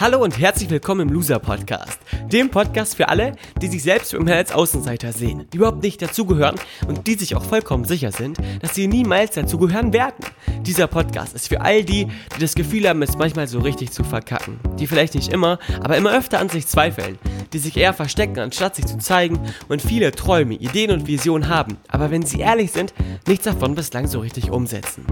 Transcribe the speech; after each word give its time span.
Hallo 0.00 0.22
und 0.22 0.38
herzlich 0.38 0.70
willkommen 0.70 1.08
im 1.08 1.12
Loser 1.12 1.40
Podcast, 1.40 1.98
dem 2.30 2.50
Podcast 2.50 2.94
für 2.94 3.08
alle, 3.08 3.32
die 3.60 3.66
sich 3.66 3.82
selbst 3.82 4.14
immer 4.14 4.32
als 4.32 4.52
Außenseiter 4.52 5.12
sehen, 5.12 5.46
die 5.52 5.56
überhaupt 5.56 5.82
nicht 5.82 6.00
dazugehören 6.00 6.54
und 6.86 7.08
die 7.08 7.14
sich 7.14 7.34
auch 7.34 7.42
vollkommen 7.42 7.84
sicher 7.84 8.12
sind, 8.12 8.38
dass 8.62 8.76
sie 8.76 8.86
niemals 8.86 9.32
dazugehören 9.32 9.92
werden. 9.92 10.24
Dieser 10.60 10.86
Podcast 10.86 11.34
ist 11.34 11.48
für 11.48 11.62
all 11.62 11.82
die, 11.82 12.06
die 12.06 12.40
das 12.40 12.54
Gefühl 12.54 12.88
haben, 12.88 13.02
es 13.02 13.18
manchmal 13.18 13.48
so 13.48 13.58
richtig 13.58 13.90
zu 13.90 14.04
verkacken, 14.04 14.60
die 14.78 14.86
vielleicht 14.86 15.16
nicht 15.16 15.32
immer, 15.32 15.58
aber 15.82 15.96
immer 15.96 16.16
öfter 16.16 16.38
an 16.38 16.48
sich 16.48 16.68
zweifeln, 16.68 17.18
die 17.52 17.58
sich 17.58 17.76
eher 17.76 17.92
verstecken, 17.92 18.38
anstatt 18.38 18.76
sich 18.76 18.86
zu 18.86 18.98
zeigen 18.98 19.40
und 19.68 19.82
viele 19.82 20.12
Träume, 20.12 20.54
Ideen 20.54 20.90
und 20.90 21.06
Visionen 21.06 21.48
haben, 21.48 21.78
aber 21.88 22.10
wenn 22.10 22.24
sie 22.24 22.40
ehrlich 22.40 22.72
sind, 22.72 22.94
nichts 23.26 23.44
davon 23.44 23.74
bislang 23.74 24.06
so 24.06 24.20
richtig 24.20 24.50
umsetzen. 24.50 25.04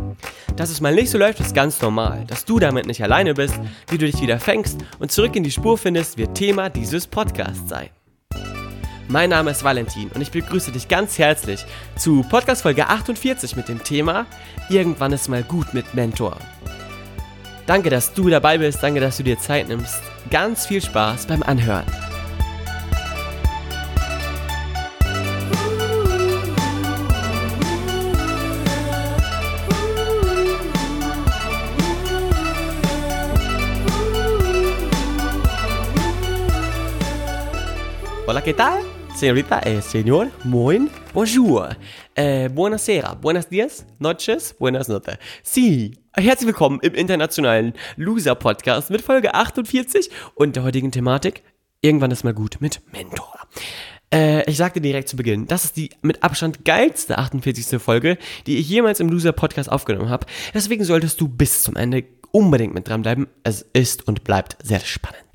Dass 0.57 0.71
es 0.71 0.81
mal 0.81 0.95
nicht 0.95 1.11
so 1.11 1.19
läuft, 1.19 1.41
ist 1.41 1.55
ganz 1.55 1.81
normal. 1.81 2.25
Dass 2.27 2.45
du 2.45 2.59
damit 2.59 2.87
nicht 2.87 3.03
alleine 3.03 3.35
bist, 3.35 3.59
wie 3.89 3.99
du 3.99 4.07
dich 4.07 4.21
wieder 4.21 4.41
fängst 4.41 4.79
und 4.99 5.13
zurück 5.13 5.37
in 5.37 5.45
die 5.45 5.51
Spur 5.51 5.79
findest, 5.79 6.19
wird 6.19 6.35
Thema 6.35 6.69
dieses 6.69 7.07
Podcasts 7.07 7.69
sein. 7.69 7.91
Mein 9.09 9.31
Name 9.31 9.53
ist 9.53 9.63
Valentin 9.63 10.11
und 10.13 10.21
ich 10.21 10.33
begrüße 10.33 10.73
dich 10.73 10.89
ganz 10.89 11.19
herzlich 11.19 11.65
zu 11.97 12.25
Podcast 12.29 12.63
Folge 12.63 12.89
48 12.89 13.55
mit 13.55 13.69
dem 13.69 13.85
Thema 13.85 14.27
Irgendwann 14.69 15.13
ist 15.13 15.29
mal 15.29 15.45
gut 15.45 15.75
mit 15.75 15.95
Mentor. 15.95 16.39
Danke, 17.67 17.91
dass 17.91 18.15
du 18.15 18.29
dabei 18.29 18.59
bist, 18.59 18.83
danke, 18.83 19.01
dass 19.01 19.17
du 19.17 19.23
dir 19.23 19.39
Zeit 19.39 19.69
nimmst. 19.69 20.01
Ganz 20.31 20.67
viel 20.67 20.83
Spaß 20.83 21.27
beim 21.27 21.43
Anhören. 21.43 21.85
Hola, 38.29 38.43
¿qué 38.43 38.55
tal? 38.55 38.83
Señorita, 39.15 39.61
eh, 39.61 39.81
señor, 39.81 40.33
moin, 40.43 40.91
bonjour, 41.15 41.77
eh, 42.17 42.51
buonasera, 42.53 43.15
buenos 43.15 43.49
días, 43.49 43.87
noches, 44.01 44.57
buenas 44.59 44.89
noches. 44.89 45.17
Sí, 45.45 45.97
herzlich 46.13 46.49
willkommen 46.49 46.81
im 46.83 46.97
internationalen 46.97 47.75
Loser 47.97 48.35
Podcast 48.35 48.91
mit 48.91 49.01
Folge 49.01 49.33
48 49.33 50.11
und 50.35 50.57
der 50.57 50.65
heutigen 50.65 50.91
Thematik. 50.91 51.45
Irgendwann 51.83 52.11
ist 52.11 52.25
mal 52.25 52.35
gut 52.35 52.57
mit 52.59 52.83
Mentor. 52.93 53.33
Äh, 54.13 54.51
ich 54.51 54.57
sagte 54.57 54.81
direkt 54.81 55.09
zu 55.09 55.17
Beginn, 55.17 55.47
das 55.47 55.65
ist 55.65 55.77
die 55.77 55.91
mit 56.03 56.25
Abstand 56.25 56.65
geilste 56.65 57.19
48. 57.19 57.81
Folge, 57.81 58.19
die 58.49 58.59
ich 58.59 58.69
jemals 58.69 58.99
im 58.99 59.09
Loser 59.09 59.33
Podcast 59.33 59.71
aufgenommen 59.71 60.11
habe. 60.11 60.27
Deswegen 60.53 60.83
solltest 60.83 61.21
du 61.21 61.29
bis 61.29 61.63
zum 61.63 61.77
Ende 61.77 62.05
unbedingt 62.37 62.75
mit 62.75 62.87
dranbleiben. 62.87 63.29
Es 63.45 63.65
ist 63.73 64.07
und 64.07 64.23
bleibt 64.23 64.59
sehr 64.63 64.81
spannend. 64.81 65.27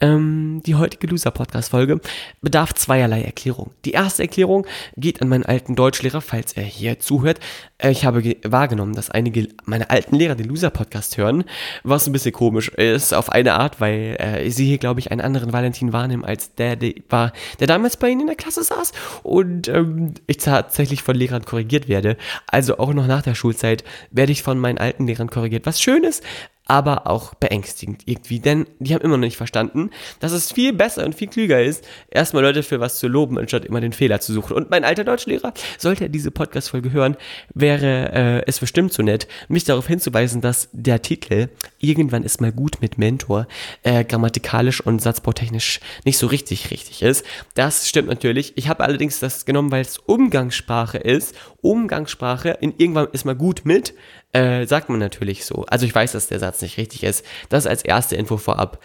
Ähm, 0.00 0.62
die 0.64 0.74
heutige 0.74 1.06
Loser-Podcast-Folge 1.06 2.00
bedarf 2.40 2.74
zweierlei 2.74 3.22
Erklärung. 3.22 3.72
Die 3.84 3.92
erste 3.92 4.22
Erklärung 4.22 4.66
geht 4.96 5.20
an 5.22 5.28
meinen 5.28 5.44
alten 5.44 5.76
Deutschlehrer, 5.76 6.20
falls 6.20 6.54
er 6.54 6.62
hier 6.62 6.98
zuhört. 6.98 7.38
Ich 7.82 8.04
habe 8.04 8.36
wahrgenommen, 8.44 8.94
dass 8.94 9.10
einige 9.10 9.48
meiner 9.64 9.90
alten 9.90 10.16
Lehrer 10.16 10.34
den 10.34 10.48
Loser-Podcast 10.48 11.16
hören, 11.16 11.44
was 11.82 12.06
ein 12.06 12.12
bisschen 12.12 12.32
komisch 12.32 12.68
ist 12.68 13.14
auf 13.14 13.30
eine 13.30 13.54
Art, 13.54 13.80
weil 13.80 14.16
äh, 14.18 14.50
sie 14.50 14.66
hier, 14.66 14.78
glaube 14.78 15.00
ich, 15.00 15.10
einen 15.10 15.20
anderen 15.20 15.52
Valentin 15.52 15.92
wahrnehmen, 15.92 16.24
als 16.24 16.54
der, 16.54 16.76
der 16.76 16.94
war, 17.08 17.32
der 17.58 17.66
damals 17.66 17.96
bei 17.96 18.08
ihnen 18.08 18.22
in 18.22 18.26
der 18.26 18.36
Klasse 18.36 18.62
saß 18.62 18.92
und 19.22 19.68
ähm, 19.68 20.14
ich 20.26 20.38
tatsächlich 20.38 21.02
von 21.02 21.16
Lehrern 21.16 21.44
korrigiert 21.44 21.88
werde. 21.88 22.16
Also 22.46 22.78
auch 22.78 22.92
noch 22.92 23.06
nach 23.06 23.22
der 23.22 23.34
Schulzeit 23.34 23.84
werde 24.10 24.32
ich 24.32 24.42
von 24.42 24.58
meinen 24.58 24.78
alten 24.78 25.06
Lehrern 25.06 25.30
korrigiert, 25.30 25.66
was 25.66 25.80
schön 25.80 26.04
ist, 26.04 26.22
aber 26.70 27.08
auch 27.08 27.34
beängstigend 27.34 28.02
irgendwie, 28.06 28.38
denn 28.38 28.64
die 28.78 28.94
haben 28.94 29.02
immer 29.02 29.16
noch 29.16 29.26
nicht 29.26 29.36
verstanden, 29.36 29.90
dass 30.20 30.30
es 30.30 30.52
viel 30.52 30.72
besser 30.72 31.04
und 31.04 31.16
viel 31.16 31.26
klüger 31.26 31.60
ist, 31.60 31.84
erstmal 32.08 32.44
Leute 32.44 32.62
für 32.62 32.78
was 32.78 33.00
zu 33.00 33.08
loben, 33.08 33.40
anstatt 33.40 33.64
immer 33.64 33.80
den 33.80 33.92
Fehler 33.92 34.20
zu 34.20 34.32
suchen. 34.32 34.54
Und 34.54 34.70
mein 34.70 34.84
alter 34.84 35.02
Deutschlehrer, 35.02 35.52
sollte 35.78 36.04
er 36.04 36.10
diese 36.10 36.30
Podcast-Folge 36.30 36.92
hören, 36.92 37.16
wäre 37.54 38.12
äh, 38.12 38.42
es 38.46 38.60
bestimmt 38.60 38.92
so 38.92 39.02
nett, 39.02 39.26
mich 39.48 39.64
darauf 39.64 39.88
hinzuweisen, 39.88 40.42
dass 40.42 40.68
der 40.70 41.02
Titel 41.02 41.48
Irgendwann 41.80 42.22
ist 42.22 42.40
mal 42.40 42.52
gut 42.52 42.80
mit 42.80 42.98
Mentor 42.98 43.48
äh, 43.82 44.04
grammatikalisch 44.04 44.80
und 44.80 45.02
satzbautechnisch 45.02 45.80
nicht 46.04 46.18
so 46.18 46.28
richtig 46.28 46.70
richtig 46.70 47.02
ist. 47.02 47.26
Das 47.54 47.88
stimmt 47.88 48.06
natürlich. 48.06 48.52
Ich 48.54 48.68
habe 48.68 48.84
allerdings 48.84 49.18
das 49.18 49.44
genommen, 49.44 49.72
weil 49.72 49.82
es 49.82 49.98
Umgangssprache 49.98 50.98
ist. 50.98 51.34
Umgangssprache 51.62 52.58
in 52.60 52.74
Irgendwann 52.78 53.08
ist 53.10 53.24
mal 53.24 53.34
gut 53.34 53.62
mit 53.64 53.92
äh, 54.32 54.66
sagt 54.66 54.88
man 54.88 54.98
natürlich 54.98 55.44
so. 55.44 55.64
Also 55.66 55.86
ich 55.86 55.94
weiß, 55.94 56.12
dass 56.12 56.28
der 56.28 56.38
Satz 56.38 56.62
nicht 56.62 56.78
richtig 56.78 57.02
ist. 57.04 57.24
Das 57.48 57.66
als 57.66 57.82
erste 57.84 58.16
Info 58.16 58.36
vorab. 58.36 58.82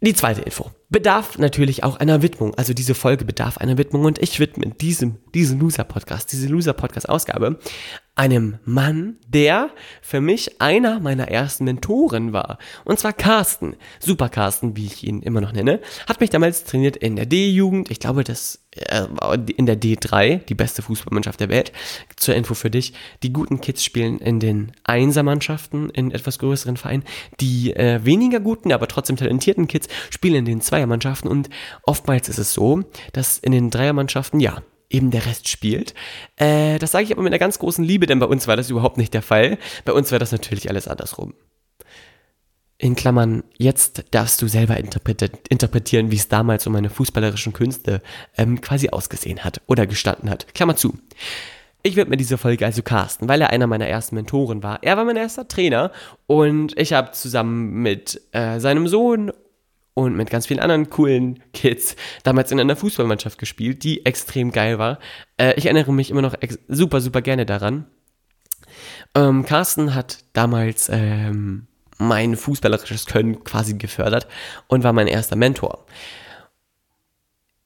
Die 0.00 0.14
zweite 0.14 0.42
Info 0.42 0.70
bedarf 0.92 1.38
natürlich 1.38 1.82
auch 1.82 1.96
einer 1.96 2.22
Widmung. 2.22 2.54
Also 2.54 2.74
diese 2.74 2.94
Folge 2.94 3.24
bedarf 3.24 3.58
einer 3.58 3.78
Widmung 3.78 4.04
und 4.04 4.20
ich 4.20 4.38
widme 4.38 4.66
diesem, 4.70 5.16
diesem 5.34 5.58
Loser-Podcast, 5.58 6.30
diese 6.32 6.48
Loser-Podcast-Ausgabe 6.48 7.58
einem 8.14 8.58
Mann, 8.64 9.16
der 9.26 9.70
für 10.02 10.20
mich 10.20 10.60
einer 10.60 11.00
meiner 11.00 11.28
ersten 11.28 11.64
Mentoren 11.64 12.34
war. 12.34 12.58
Und 12.84 12.98
zwar 12.98 13.14
Carsten. 13.14 13.74
Super 14.00 14.28
Carsten, 14.28 14.76
wie 14.76 14.86
ich 14.86 15.04
ihn 15.04 15.22
immer 15.22 15.40
noch 15.40 15.52
nenne. 15.52 15.80
Hat 16.06 16.20
mich 16.20 16.28
damals 16.28 16.64
trainiert 16.64 16.96
in 16.96 17.16
der 17.16 17.24
D-Jugend. 17.24 17.90
Ich 17.90 18.00
glaube, 18.00 18.22
das 18.22 18.66
äh, 18.72 19.06
in 19.56 19.64
der 19.64 19.80
D3, 19.80 20.44
die 20.44 20.54
beste 20.54 20.82
Fußballmannschaft 20.82 21.40
der 21.40 21.48
Welt. 21.48 21.72
Zur 22.16 22.34
Info 22.34 22.52
für 22.52 22.70
dich. 22.70 22.92
Die 23.22 23.32
guten 23.32 23.62
Kids 23.62 23.82
spielen 23.82 24.18
in 24.18 24.40
den 24.40 24.72
Einsermannschaften 24.84 25.88
in 25.88 26.10
etwas 26.10 26.38
größeren 26.38 26.76
Vereinen. 26.76 27.04
Die 27.40 27.74
äh, 27.74 28.04
weniger 28.04 28.40
guten, 28.40 28.72
aber 28.72 28.88
trotzdem 28.88 29.16
talentierten 29.16 29.68
Kids 29.68 29.88
spielen 30.10 30.34
in 30.34 30.44
den 30.44 30.60
Zweiermannschaften. 30.82 31.30
Und 31.30 31.48
oftmals 31.84 32.28
ist 32.28 32.38
es 32.38 32.52
so, 32.52 32.82
dass 33.12 33.38
in 33.38 33.52
den 33.52 33.70
Dreiermannschaften, 33.70 34.40
ja, 34.40 34.62
eben 34.90 35.10
der 35.10 35.24
Rest 35.24 35.48
spielt. 35.48 35.94
Äh, 36.36 36.78
das 36.78 36.92
sage 36.92 37.04
ich 37.04 37.12
aber 37.12 37.22
mit 37.22 37.32
einer 37.32 37.38
ganz 37.38 37.58
großen 37.58 37.84
Liebe, 37.84 38.06
denn 38.06 38.18
bei 38.18 38.26
uns 38.26 38.46
war 38.46 38.56
das 38.56 38.68
überhaupt 38.68 38.98
nicht 38.98 39.14
der 39.14 39.22
Fall. 39.22 39.58
Bei 39.84 39.92
uns 39.92 40.12
war 40.12 40.18
das 40.18 40.32
natürlich 40.32 40.68
alles 40.68 40.86
andersrum. 40.86 41.34
In 42.76 42.96
Klammern, 42.96 43.44
jetzt 43.56 44.04
darfst 44.10 44.42
du 44.42 44.48
selber 44.48 44.76
interpretieren, 44.76 46.10
wie 46.10 46.16
es 46.16 46.28
damals 46.28 46.66
um 46.66 46.72
meine 46.72 46.90
fußballerischen 46.90 47.52
Künste 47.52 48.02
ähm, 48.36 48.60
quasi 48.60 48.90
ausgesehen 48.90 49.44
hat 49.44 49.62
oder 49.66 49.86
gestanden 49.86 50.28
hat. 50.28 50.52
Klammer 50.52 50.74
zu. 50.74 50.98
Ich 51.84 51.96
widme 51.96 52.16
diese 52.16 52.38
Folge 52.38 52.66
also 52.66 52.82
Carsten, 52.82 53.28
weil 53.28 53.40
er 53.40 53.50
einer 53.50 53.66
meiner 53.66 53.86
ersten 53.86 54.16
Mentoren 54.16 54.62
war. 54.62 54.82
Er 54.82 54.96
war 54.96 55.04
mein 55.04 55.16
erster 55.16 55.48
Trainer 55.48 55.90
und 56.26 56.78
ich 56.78 56.92
habe 56.92 57.12
zusammen 57.12 57.82
mit 57.82 58.20
äh, 58.32 58.60
seinem 58.60 58.88
Sohn 58.88 59.32
und 59.94 60.16
mit 60.16 60.30
ganz 60.30 60.46
vielen 60.46 60.60
anderen 60.60 60.90
coolen 60.90 61.42
Kids 61.52 61.96
damals 62.22 62.50
in 62.50 62.60
einer 62.60 62.76
Fußballmannschaft 62.76 63.38
gespielt, 63.38 63.84
die 63.84 64.06
extrem 64.06 64.52
geil 64.52 64.78
war. 64.78 64.98
Äh, 65.36 65.54
ich 65.56 65.66
erinnere 65.66 65.92
mich 65.92 66.10
immer 66.10 66.22
noch 66.22 66.34
super, 66.68 67.00
super 67.00 67.22
gerne 67.22 67.46
daran. 67.46 67.86
Ähm, 69.14 69.44
Carsten 69.44 69.94
hat 69.94 70.24
damals 70.32 70.88
ähm, 70.90 71.66
mein 71.98 72.36
fußballerisches 72.36 73.06
Können 73.06 73.44
quasi 73.44 73.74
gefördert 73.74 74.26
und 74.66 74.84
war 74.84 74.92
mein 74.92 75.06
erster 75.06 75.36
Mentor. 75.36 75.84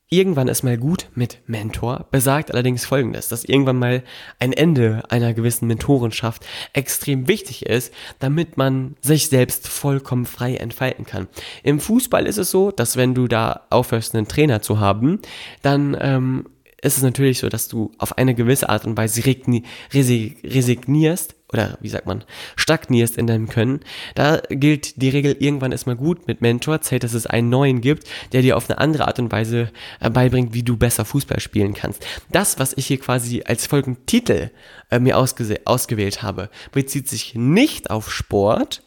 Irgendwann 0.08 0.46
ist 0.46 0.62
mal 0.62 0.78
gut 0.78 1.08
mit 1.16 1.40
Mentor 1.46 2.06
besagt 2.12 2.52
allerdings 2.52 2.84
folgendes, 2.84 3.26
dass 3.26 3.44
irgendwann 3.44 3.78
mal 3.78 4.04
ein 4.38 4.52
Ende 4.52 5.02
einer 5.08 5.34
gewissen 5.34 5.66
Mentorenschaft 5.66 6.46
extrem 6.74 7.26
wichtig 7.26 7.66
ist, 7.66 7.92
damit 8.20 8.56
man 8.56 8.94
sich 9.00 9.28
selbst 9.28 9.66
vollkommen 9.66 10.24
frei 10.24 10.54
entfalten 10.54 11.06
kann. 11.06 11.26
Im 11.64 11.80
Fußball 11.80 12.24
ist 12.26 12.38
es 12.38 12.52
so, 12.52 12.70
dass 12.70 12.96
wenn 12.96 13.16
du 13.16 13.26
da 13.26 13.66
aufhörst, 13.70 14.14
einen 14.14 14.28
Trainer 14.28 14.62
zu 14.62 14.78
haben, 14.78 15.18
dann 15.62 15.96
ähm, 16.00 16.46
ist 16.80 16.98
es 16.98 17.02
natürlich 17.02 17.40
so, 17.40 17.48
dass 17.48 17.66
du 17.66 17.90
auf 17.98 18.16
eine 18.16 18.36
gewisse 18.36 18.68
Art 18.68 18.84
und 18.84 18.96
Weise 18.96 19.24
resignierst 19.24 21.34
oder 21.52 21.78
wie 21.80 21.88
sagt 21.88 22.06
man, 22.06 22.24
stagnierst 22.56 23.16
in 23.16 23.26
deinem 23.26 23.48
Können, 23.48 23.80
da 24.14 24.40
gilt 24.48 25.00
die 25.00 25.08
Regel, 25.08 25.36
irgendwann 25.38 25.72
ist 25.72 25.86
mal 25.86 25.96
gut 25.96 26.26
mit 26.26 26.40
Mentor, 26.40 26.80
zählt, 26.80 27.04
dass 27.04 27.14
es 27.14 27.26
einen 27.26 27.48
neuen 27.48 27.80
gibt, 27.80 28.08
der 28.32 28.42
dir 28.42 28.56
auf 28.56 28.68
eine 28.68 28.78
andere 28.78 29.06
Art 29.06 29.18
und 29.18 29.30
Weise 29.30 29.70
äh, 30.00 30.10
beibringt, 30.10 30.54
wie 30.54 30.62
du 30.62 30.76
besser 30.76 31.04
Fußball 31.04 31.40
spielen 31.40 31.74
kannst. 31.74 32.04
Das, 32.32 32.58
was 32.58 32.72
ich 32.76 32.86
hier 32.86 32.98
quasi 32.98 33.42
als 33.46 33.66
Folgentitel 33.66 34.50
äh, 34.90 34.98
mir 34.98 35.16
ausgewählt 35.18 36.22
habe, 36.22 36.50
bezieht 36.72 37.08
sich 37.08 37.34
nicht 37.34 37.90
auf 37.90 38.12
Sport, 38.12 38.82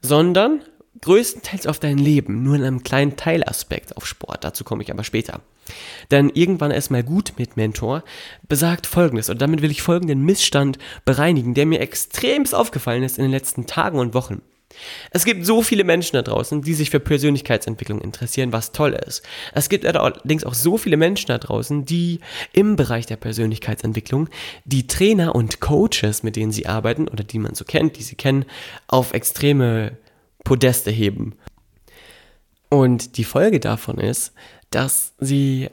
sondern 0.00 0.60
größtenteils 1.04 1.66
auf 1.66 1.78
dein 1.78 1.98
Leben, 1.98 2.42
nur 2.42 2.56
in 2.56 2.64
einem 2.64 2.82
kleinen 2.82 3.16
Teilaspekt 3.16 3.96
auf 3.96 4.06
Sport. 4.06 4.44
Dazu 4.44 4.64
komme 4.64 4.82
ich 4.82 4.90
aber 4.90 5.04
später. 5.04 5.40
Denn 6.10 6.30
irgendwann 6.30 6.70
erstmal 6.70 7.02
gut 7.02 7.34
mit 7.38 7.56
Mentor 7.56 8.04
besagt 8.48 8.86
folgendes, 8.86 9.30
und 9.30 9.40
damit 9.40 9.62
will 9.62 9.70
ich 9.70 9.82
folgenden 9.82 10.24
Missstand 10.24 10.78
bereinigen, 11.04 11.54
der 11.54 11.66
mir 11.66 11.80
extremst 11.80 12.54
aufgefallen 12.54 13.02
ist 13.02 13.18
in 13.18 13.24
den 13.24 13.30
letzten 13.30 13.66
Tagen 13.66 13.98
und 13.98 14.14
Wochen. 14.14 14.42
Es 15.10 15.24
gibt 15.24 15.46
so 15.46 15.62
viele 15.62 15.84
Menschen 15.84 16.16
da 16.16 16.22
draußen, 16.22 16.62
die 16.62 16.74
sich 16.74 16.90
für 16.90 17.00
Persönlichkeitsentwicklung 17.00 18.00
interessieren, 18.00 18.52
was 18.52 18.72
toll 18.72 18.92
ist. 19.06 19.22
Es 19.52 19.68
gibt 19.68 19.86
allerdings 19.86 20.44
auch 20.44 20.54
so 20.54 20.78
viele 20.78 20.96
Menschen 20.96 21.28
da 21.28 21.38
draußen, 21.38 21.84
die 21.84 22.20
im 22.52 22.76
Bereich 22.76 23.06
der 23.06 23.16
Persönlichkeitsentwicklung 23.16 24.28
die 24.64 24.86
Trainer 24.86 25.34
und 25.34 25.60
Coaches, 25.60 26.22
mit 26.22 26.36
denen 26.36 26.52
sie 26.52 26.66
arbeiten 26.66 27.08
oder 27.08 27.24
die 27.24 27.38
man 27.38 27.54
so 27.54 27.64
kennt, 27.64 27.98
die 27.98 28.02
sie 28.02 28.16
kennen, 28.16 28.44
auf 28.88 29.12
extreme 29.12 29.96
Podeste 30.44 30.90
heben. 30.90 31.34
Und 32.68 33.16
die 33.16 33.24
Folge 33.24 33.60
davon 33.60 33.98
ist, 33.98 34.32
dass 34.70 35.14
sie 35.18 35.70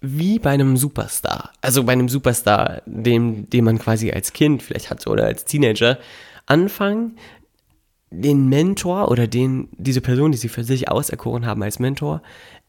wie 0.00 0.38
bei 0.38 0.50
einem 0.50 0.76
Superstar, 0.76 1.52
also 1.60 1.84
bei 1.84 1.92
einem 1.92 2.08
Superstar, 2.08 2.82
den, 2.86 3.48
den 3.50 3.64
man 3.64 3.78
quasi 3.78 4.10
als 4.10 4.32
Kind 4.32 4.62
vielleicht 4.62 4.90
hatte 4.90 5.10
oder 5.10 5.24
als 5.24 5.44
Teenager, 5.44 5.98
anfangen, 6.46 7.16
den 8.10 8.48
Mentor 8.48 9.10
oder 9.10 9.26
den, 9.26 9.68
diese 9.72 10.00
Person, 10.00 10.32
die 10.32 10.38
sie 10.38 10.48
für 10.48 10.64
sich 10.64 10.88
auserkoren 10.88 11.46
haben 11.46 11.62
als 11.62 11.78
Mentor, 11.78 12.22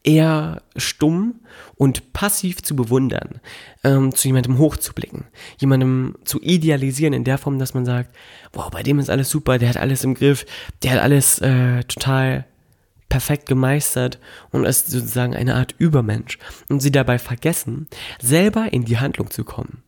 eher 0.04 0.62
stumm 0.76 1.40
und 1.76 2.12
passiv 2.12 2.62
zu 2.62 2.74
bewundern, 2.74 3.40
ähm, 3.84 4.14
zu 4.14 4.28
jemandem 4.28 4.58
hochzublicken, 4.58 5.24
jemandem 5.58 6.16
zu 6.24 6.40
idealisieren 6.40 7.12
in 7.12 7.24
der 7.24 7.38
Form, 7.38 7.58
dass 7.58 7.74
man 7.74 7.84
sagt, 7.84 8.14
wow, 8.52 8.70
bei 8.70 8.82
dem 8.82 8.98
ist 8.98 9.10
alles 9.10 9.30
super, 9.30 9.58
der 9.58 9.68
hat 9.68 9.76
alles 9.76 10.04
im 10.04 10.14
Griff, 10.14 10.44
der 10.82 10.92
hat 10.92 11.00
alles 11.00 11.38
äh, 11.38 11.84
total 11.84 12.46
perfekt 13.08 13.46
gemeistert 13.46 14.18
und 14.50 14.64
ist 14.64 14.90
sozusagen 14.90 15.36
eine 15.36 15.54
Art 15.54 15.74
Übermensch 15.76 16.38
und 16.68 16.80
sie 16.80 16.90
dabei 16.90 17.18
vergessen, 17.18 17.86
selber 18.20 18.72
in 18.72 18.84
die 18.84 18.98
Handlung 18.98 19.30
zu 19.30 19.44
kommen. 19.44 19.82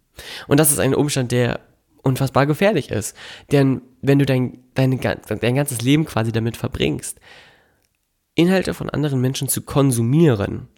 Und 0.46 0.60
das 0.60 0.70
ist 0.70 0.78
ein 0.78 0.94
Umstand, 0.94 1.32
der 1.32 1.60
unfassbar 2.02 2.46
gefährlich 2.46 2.90
ist. 2.90 3.17
Denn 3.50 3.81
wenn 4.02 4.19
du 4.19 4.26
dein, 4.26 4.58
dein, 4.75 5.00
dein 5.00 5.55
ganzes 5.55 5.81
Leben 5.81 6.05
quasi 6.05 6.32
damit 6.32 6.56
verbringst, 6.56 7.19
Inhalte 8.34 8.75
von 8.75 8.90
anderen 8.90 9.20
Menschen 9.20 9.48
zu 9.48 9.62
konsumieren, 9.62 10.69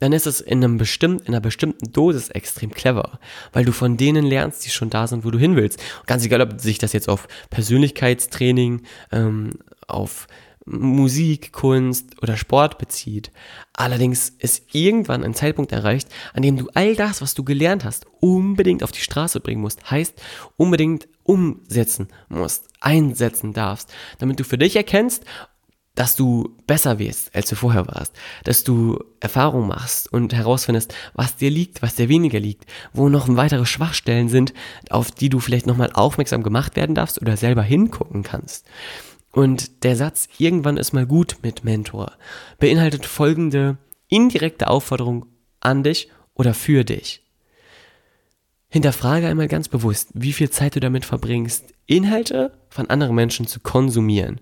dann 0.00 0.12
ist 0.12 0.26
es 0.26 0.40
in, 0.40 0.62
einem 0.62 0.76
bestimmt, 0.76 1.22
in 1.22 1.28
einer 1.28 1.40
bestimmten 1.40 1.92
Dosis 1.92 2.28
extrem 2.28 2.70
clever, 2.70 3.20
weil 3.52 3.64
du 3.64 3.72
von 3.72 3.96
denen 3.96 4.24
lernst, 4.24 4.64
die 4.64 4.70
schon 4.70 4.90
da 4.90 5.06
sind, 5.06 5.24
wo 5.24 5.30
du 5.30 5.38
hin 5.38 5.56
willst. 5.56 5.80
ganz 6.06 6.24
egal, 6.24 6.40
ob 6.40 6.60
sich 6.60 6.78
das 6.78 6.92
jetzt 6.92 7.08
auf 7.08 7.28
Persönlichkeitstraining, 7.50 8.82
ähm, 9.12 9.50
auf 9.86 10.26
Musik, 10.66 11.52
Kunst 11.52 12.22
oder 12.22 12.38
Sport 12.38 12.78
bezieht. 12.78 13.30
Allerdings 13.74 14.30
ist 14.30 14.74
irgendwann 14.74 15.22
ein 15.22 15.34
Zeitpunkt 15.34 15.72
erreicht, 15.72 16.08
an 16.32 16.42
dem 16.42 16.56
du 16.56 16.68
all 16.72 16.96
das, 16.96 17.20
was 17.20 17.34
du 17.34 17.44
gelernt 17.44 17.84
hast, 17.84 18.06
unbedingt 18.20 18.82
auf 18.82 18.90
die 18.90 19.00
Straße 19.00 19.40
bringen 19.40 19.60
musst. 19.60 19.90
Heißt, 19.90 20.20
unbedingt 20.56 21.06
umsetzen 21.22 22.08
musst, 22.28 22.68
einsetzen 22.80 23.52
darfst, 23.52 23.92
damit 24.18 24.40
du 24.40 24.44
für 24.44 24.58
dich 24.58 24.74
erkennst, 24.76 25.24
dass 25.94 26.16
du 26.16 26.56
besser 26.66 26.98
wirst, 26.98 27.34
als 27.34 27.48
du 27.48 27.54
vorher 27.54 27.86
warst, 27.86 28.12
dass 28.42 28.64
du 28.64 28.98
Erfahrung 29.20 29.68
machst 29.68 30.12
und 30.12 30.34
herausfindest, 30.34 30.92
was 31.14 31.36
dir 31.36 31.50
liegt, 31.50 31.82
was 31.82 31.94
dir 31.94 32.08
weniger 32.08 32.40
liegt, 32.40 32.64
wo 32.92 33.08
noch 33.08 33.28
weitere 33.28 33.64
Schwachstellen 33.64 34.28
sind, 34.28 34.52
auf 34.90 35.12
die 35.12 35.28
du 35.28 35.38
vielleicht 35.38 35.66
nochmal 35.66 35.90
aufmerksam 35.92 36.42
gemacht 36.42 36.74
werden 36.76 36.94
darfst 36.94 37.20
oder 37.22 37.36
selber 37.36 37.62
hingucken 37.62 38.24
kannst. 38.24 38.66
Und 39.30 39.84
der 39.84 39.96
Satz, 39.96 40.28
irgendwann 40.38 40.76
ist 40.76 40.92
mal 40.92 41.06
gut 41.06 41.38
mit 41.42 41.64
Mentor, 41.64 42.12
beinhaltet 42.58 43.06
folgende 43.06 43.78
indirekte 44.08 44.68
Aufforderung 44.68 45.26
an 45.60 45.82
dich 45.82 46.08
oder 46.34 46.54
für 46.54 46.84
dich. 46.84 47.22
Hinterfrage 48.68 49.28
einmal 49.28 49.46
ganz 49.46 49.68
bewusst, 49.68 50.10
wie 50.14 50.32
viel 50.32 50.50
Zeit 50.50 50.74
du 50.74 50.80
damit 50.80 51.04
verbringst, 51.04 51.72
Inhalte 51.86 52.58
von 52.68 52.90
anderen 52.90 53.14
Menschen 53.14 53.46
zu 53.46 53.60
konsumieren. 53.60 54.40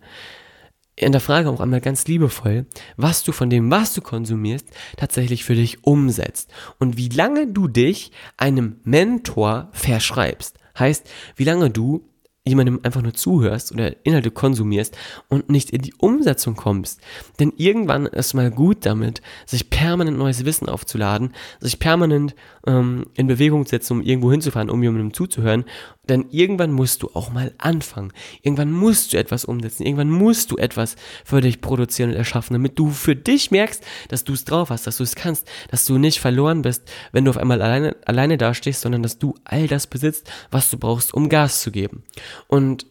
Hinterfrage 0.99 1.49
auch 1.49 1.61
einmal 1.61 1.81
ganz 1.81 2.06
liebevoll, 2.06 2.67
was 2.97 3.25
du 3.25 3.33
von 3.33 3.49
dem, 3.49 3.71
was 3.71 3.94
du 3.94 4.03
konsumierst, 4.03 4.69
tatsächlich 4.97 5.44
für 5.44 5.55
dich 5.55 5.85
umsetzt 5.85 6.50
und 6.79 6.97
wie 6.97 7.09
lange 7.09 7.47
du 7.47 7.67
dich 7.67 8.12
einem 8.37 8.77
Mentor 8.85 9.71
verschreibst. 9.73 10.59
Heißt, 10.79 11.09
wie 11.37 11.44
lange 11.44 11.71
du 11.71 12.09
jemandem 12.44 12.81
einfach 12.83 13.03
nur 13.03 13.15
zuhörst 13.15 13.71
oder 13.71 13.94
Inhalte 14.05 14.33
konsumierst 14.33 14.97
und 15.29 15.49
nicht 15.49 15.71
in 15.71 15.83
die 15.83 15.94
Umsetzung 15.94 16.56
kommst. 16.56 17.00
Denn 17.39 17.53
irgendwann 17.56 18.06
ist 18.06 18.35
mal 18.35 18.50
gut 18.50 18.85
damit, 18.85 19.23
sich 19.47 19.71
permanent 19.71 20.19
neues 20.19 20.44
Wissen 20.44 20.69
aufzuladen, 20.69 21.35
sich 21.61 21.79
permanent 21.79 22.35
ähm, 22.67 23.06
in 23.15 23.29
Bewegung 23.29 23.65
zu 23.65 23.71
setzen, 23.71 23.93
um 23.99 24.03
irgendwo 24.03 24.33
hinzufahren, 24.33 24.71
um 24.71 24.83
jemandem 24.83 25.15
zuzuhören. 25.15 25.65
Denn 26.09 26.27
irgendwann 26.31 26.73
musst 26.73 27.05
du 27.05 27.11
auch 27.15 27.31
mal 27.31 27.53
anfangen. 27.59 28.12
Irgendwann 28.43 28.73
musst 28.73 29.12
du 29.12 29.19
etwas 29.19 29.45
umsetzen. 29.45 29.85
Irgendwann 29.85 30.11
musst 30.11 30.50
du 30.50 30.56
etwas 30.56 30.97
für 31.25 31.41
dich 31.41 31.61
produzieren 31.61 32.11
und 32.11 32.17
erschaffen, 32.17 32.55
damit 32.55 32.77
du 32.77 32.91
für 32.91 33.15
dich 33.15 33.53
merkst, 33.53 33.85
dass 34.09 34.25
du 34.25 34.33
es 34.33 34.45
drauf 34.45 34.71
hast, 34.71 34.88
dass 34.88 34.97
du 34.97 35.05
es 35.05 35.15
kannst, 35.15 35.49
dass 35.71 35.85
du 35.85 35.99
nicht 35.99 36.19
verloren 36.19 36.62
bist, 36.62 36.91
wenn 37.12 37.25
du 37.25 37.31
auf 37.31 37.38
einmal 37.38 37.62
alleine, 37.62 37.95
alleine 38.05 38.37
dastehst, 38.37 38.81
sondern 38.81 39.05
dass 39.05 39.21
du 39.21 39.37
all 39.45 39.69
das 39.69 39.87
besitzt, 39.87 40.29
was 40.50 40.71
du 40.71 40.77
brauchst, 40.77 41.15
um 41.15 41.29
Gas 41.29 41.62
zu 41.62 41.71
geben. 41.71 42.03
Und 42.49 42.87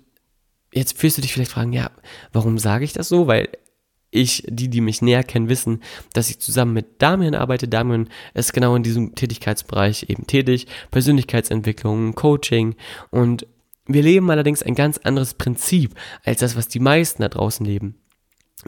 jetzt 0.72 1.02
wirst 1.02 1.18
du 1.18 1.22
dich 1.22 1.34
vielleicht 1.34 1.52
fragen, 1.52 1.74
ja, 1.74 1.92
warum 2.32 2.58
sage 2.58 2.86
ich 2.86 2.94
das 2.94 3.10
so? 3.10 3.28
Weil 3.28 3.50
ich, 4.12 4.44
die, 4.48 4.70
die 4.70 4.82
mich 4.82 5.02
näher 5.02 5.24
kennen, 5.24 5.50
wissen, 5.50 5.82
dass 6.14 6.30
ich 6.30 6.40
zusammen 6.40 6.74
mit 6.74 7.02
Damian 7.02 7.34
arbeite. 7.34 7.68
Damian 7.68 8.10
ist 8.34 8.54
genau 8.54 8.76
in 8.76 8.84
diesem 8.84 9.16
Tätigkeitsbereich 9.16 10.10
eben 10.10 10.28
tätig. 10.28 10.68
Persönlichkeitsentwicklung, 10.92 12.14
Coaching 12.14 12.76
und 13.10 13.48
wir 13.88 14.04
leben 14.04 14.30
allerdings 14.30 14.62
ein 14.64 14.76
ganz 14.76 14.98
anderes 15.00 15.34
Prinzip 15.34 15.96
als 16.24 16.40
das, 16.40 16.56
was 16.56 16.68
die 16.68 16.80
meisten 16.80 17.24
da 17.24 17.30
draußen 17.30 17.66
leben. 17.66 17.96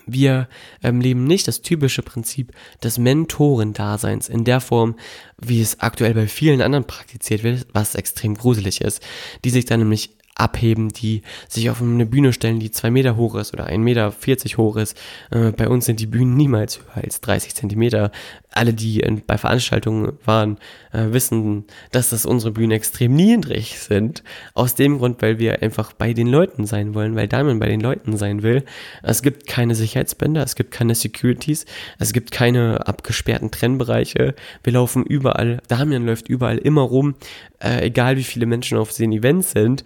Wir 0.07 0.49
ähm, 0.81 1.01
leben 1.01 1.25
nicht 1.25 1.47
das 1.47 1.61
typische 1.61 2.01
Prinzip 2.01 2.51
des 2.83 2.97
Mentorendaseins 2.97 4.27
in 4.27 4.43
der 4.43 4.59
Form, 4.59 4.95
wie 5.39 5.61
es 5.61 5.81
aktuell 5.81 6.15
bei 6.15 6.27
vielen 6.27 6.63
anderen 6.63 6.87
praktiziert 6.87 7.43
wird, 7.43 7.67
was 7.73 7.93
extrem 7.93 8.33
gruselig 8.33 8.81
ist, 8.81 9.03
die 9.45 9.51
sich 9.51 9.65
dann 9.65 9.81
nämlich 9.81 10.17
abheben, 10.35 10.89
die 10.89 11.21
sich 11.47 11.69
auf 11.69 11.81
eine 11.81 12.05
Bühne 12.05 12.33
stellen, 12.33 12.59
die 12.59 12.71
zwei 12.71 12.89
Meter 12.89 13.15
hoch 13.15 13.35
ist 13.35 13.53
oder 13.53 13.65
ein 13.65 13.81
Meter 13.83 14.11
hoch 14.57 14.77
ist. 14.77 14.97
Äh, 15.31 15.51
bei 15.51 15.67
uns 15.67 15.85
sind 15.85 15.99
die 15.99 16.07
Bühnen 16.07 16.35
niemals 16.35 16.79
höher 16.79 17.03
als 17.03 17.21
30 17.21 17.55
Zentimeter. 17.55 18.11
Alle, 18.53 18.73
die 18.73 18.99
in, 18.99 19.21
bei 19.25 19.37
Veranstaltungen 19.37 20.13
waren, 20.25 20.57
äh, 20.91 21.11
wissen, 21.11 21.65
dass 21.91 22.09
das 22.11 22.25
unsere 22.25 22.51
Bühnen 22.51 22.71
extrem 22.71 23.13
niedrig 23.13 23.79
sind. 23.79 24.23
Aus 24.53 24.75
dem 24.75 24.99
Grund, 24.99 25.21
weil 25.21 25.39
wir 25.39 25.61
einfach 25.61 25.93
bei 25.93 26.13
den 26.13 26.27
Leuten 26.27 26.65
sein 26.65 26.93
wollen, 26.93 27.15
weil 27.15 27.27
Diamond 27.27 27.59
bei 27.59 27.67
den 27.67 27.81
Leuten 27.81 28.17
sein 28.17 28.43
will. 28.43 28.63
Es 29.01 29.21
gibt 29.21 29.47
keine 29.47 29.75
Sicherheitsbänder, 29.75 30.43
es 30.43 30.55
gibt 30.55 30.71
keine 30.71 30.95
Securities, 30.95 31.65
es 31.99 32.13
gibt 32.13 32.31
keine 32.31 32.87
abgesperrten 32.87 33.51
Trennbereiche. 33.51 34.35
Wir 34.63 34.73
laufen 34.73 35.03
überall, 35.05 35.61
Damian 35.67 36.05
läuft 36.05 36.29
überall 36.29 36.57
immer 36.57 36.81
rum, 36.81 37.15
äh, 37.59 37.85
egal 37.85 38.17
wie 38.17 38.23
viele 38.23 38.45
Menschen 38.45 38.77
auf 38.77 38.93
den 38.93 39.11
Events 39.11 39.51
sind 39.51 39.83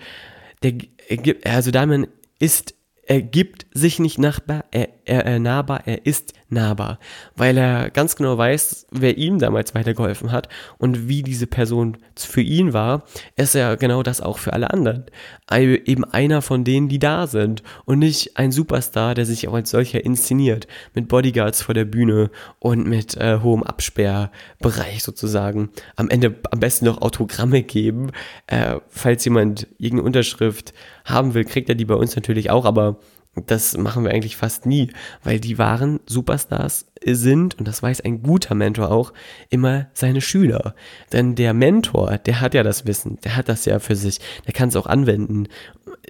der 0.63 0.73
gibt, 0.73 1.45
also 1.45 1.71
Damian 1.71 2.07
ist, 2.39 2.75
er 3.07 3.21
gibt 3.21 3.65
sich 3.73 3.99
nicht 3.99 4.19
nachbar, 4.19 4.65
er, 4.71 4.89
er, 5.05 5.25
er 5.25 5.39
nahbar, 5.39 5.83
er 5.85 6.05
ist 6.05 6.33
nahbar, 6.49 6.99
weil 7.37 7.57
er 7.57 7.89
ganz 7.89 8.17
genau 8.17 8.37
weiß, 8.37 8.87
wer 8.91 9.17
ihm 9.17 9.39
damals 9.39 9.73
weitergeholfen 9.73 10.33
hat 10.33 10.49
und 10.77 11.07
wie 11.07 11.23
diese 11.23 11.47
Person 11.47 11.97
für 12.15 12.41
ihn 12.41 12.73
war, 12.73 13.03
ist 13.37 13.55
er 13.55 13.77
genau 13.77 14.03
das 14.03 14.19
auch 14.19 14.37
für 14.37 14.51
alle 14.51 14.71
anderen. 14.71 15.05
Eben 15.49 16.03
einer 16.03 16.41
von 16.41 16.65
denen, 16.65 16.89
die 16.89 16.99
da 16.99 17.27
sind 17.27 17.63
und 17.85 17.99
nicht 17.99 18.37
ein 18.37 18.51
Superstar, 18.51 19.15
der 19.15 19.25
sich 19.25 19.47
auch 19.47 19.53
als 19.53 19.71
solcher 19.71 20.03
inszeniert, 20.03 20.67
mit 20.93 21.07
Bodyguards 21.07 21.61
vor 21.61 21.73
der 21.73 21.85
Bühne 21.85 22.29
und 22.59 22.87
mit 22.87 23.15
äh, 23.15 23.39
hohem 23.41 23.63
Absperrbereich 23.63 25.01
sozusagen. 25.01 25.69
Am 25.95 26.09
Ende 26.09 26.35
am 26.51 26.59
besten 26.59 26.85
noch 26.85 27.01
Autogramme 27.01 27.63
geben, 27.63 28.11
äh, 28.47 28.75
falls 28.89 29.23
jemand 29.23 29.67
irgendeine 29.77 30.07
Unterschrift 30.07 30.73
haben 31.07 31.33
will, 31.33 31.45
kriegt 31.45 31.69
er 31.69 31.75
die 31.75 31.85
bei 31.85 31.95
uns 31.95 32.15
natürlich 32.15 32.51
auch, 32.51 32.65
aber 32.65 32.99
das 33.45 33.77
machen 33.77 34.03
wir 34.03 34.11
eigentlich 34.11 34.35
fast 34.35 34.65
nie, 34.65 34.91
weil 35.23 35.39
die 35.39 35.57
wahren 35.57 35.99
Superstars 36.07 36.87
sind, 37.05 37.57
und 37.59 37.67
das 37.67 37.83
weiß 37.83 38.01
ein 38.01 38.23
guter 38.23 38.55
Mentor 38.55 38.91
auch, 38.91 39.13
immer 39.49 39.87
seine 39.93 40.21
Schüler. 40.21 40.73
Denn 41.13 41.35
der 41.35 41.53
Mentor, 41.53 42.17
der 42.17 42.41
hat 42.41 42.53
ja 42.53 42.63
das 42.63 42.87
Wissen, 42.87 43.19
der 43.23 43.35
hat 43.35 43.49
das 43.49 43.65
ja 43.65 43.79
für 43.79 43.95
sich, 43.95 44.19
der 44.45 44.53
kann 44.53 44.69
es 44.69 44.75
auch 44.75 44.87
anwenden. 44.87 45.47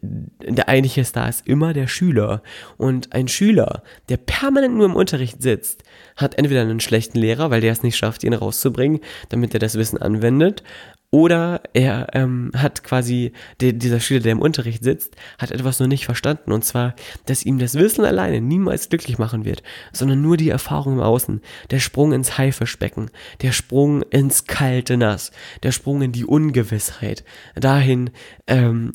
Der 0.01 0.70
eigentliche 0.70 1.04
Star 1.04 1.27
ist 1.27 1.48
immer 1.48 1.74
der 1.74 1.88
Schüler. 1.88 2.42
Und 2.77 3.13
ein 3.13 3.27
Schüler, 3.27 3.84
der 4.10 4.18
permanent 4.18 4.75
nur 4.75 4.86
im 4.86 4.96
Unterricht 4.96 5.42
sitzt, 5.42 5.84
hat 6.16 6.38
entweder 6.38 6.62
einen 6.62 6.80
schlechten 6.80 7.20
Lehrer, 7.20 7.51
weil 7.51 7.62
der 7.62 7.74
es 7.74 7.84
nicht 7.84 7.98
schafft, 7.98 8.24
ihn 8.24 8.34
rauszubringen, 8.34 9.01
damit 9.30 9.54
er 9.54 9.60
das 9.60 9.75
Wissen 9.75 9.98
anwendet, 9.98 10.63
oder 11.10 11.62
er 11.74 12.08
ähm, 12.14 12.52
hat 12.54 12.84
quasi, 12.84 13.32
der, 13.62 13.72
dieser 13.72 14.02
Schüler, 14.02 14.20
der 14.20 14.34
im 14.34 14.42
Unterricht 14.42 14.84
sitzt, 14.84 15.16
hat 15.38 15.52
etwas 15.52 15.80
noch 15.80 15.88
nicht 15.88 16.06
verstanden. 16.06 16.52
Und 16.52 16.66
zwar, 16.66 16.96
dass 17.26 17.44
ihm 17.44 17.60
das 17.60 17.76
Wissen 17.76 18.04
alleine 18.04 18.42
niemals 18.42 18.90
glücklich 18.90 19.18
machen 19.18 19.46
wird, 19.46 19.64
sondern 19.94 20.22
nur 20.22 20.36
die 20.36 20.50
Erfahrung 20.50 20.96
im 20.96 21.00
Außen. 21.00 21.42
Der 21.72 21.80
Sprung 21.80 22.12
ins 22.12 22.38
Haifischbecken, 22.38 23.10
der 23.42 23.54
Sprung 23.54 24.02
ins 24.02 24.46
kalte 24.46 24.98
Nass, 24.98 25.32
der 25.64 25.72
Sprung 25.72 26.02
in 26.02 26.12
die 26.12 26.26
Ungewissheit. 26.26 27.24
Dahin, 27.56 28.10
ähm, 28.48 28.92